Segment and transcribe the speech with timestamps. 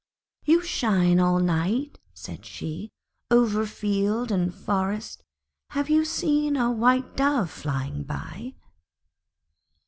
[0.43, 2.89] 'You shine all night,' she said,
[3.29, 5.23] 'over field and forest,
[5.73, 8.55] have you seen a White Dove flying by?'